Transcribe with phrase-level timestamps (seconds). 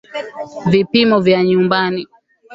[0.65, 2.07] Vipimo vya nyumbani